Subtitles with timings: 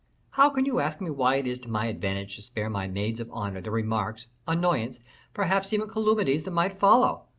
[0.31, 3.19] "How can you ask me why it is to my advantage to spare my maids
[3.19, 4.99] of honor the remarks, annoyances,
[5.31, 7.25] perhaps even calumnies, that might follow?